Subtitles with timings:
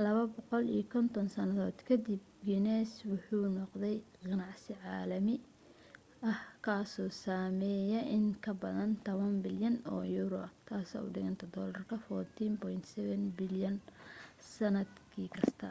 [0.00, 3.96] 250 sannadood ka dib guiness waxa uu noqday
[4.28, 5.34] ganacsi caalami
[6.30, 13.76] ah kaasoo sameeya in ka badan 10 bilyan oo yuuro us$14.7 bilyan
[14.54, 14.90] sannad
[15.34, 15.68] kasta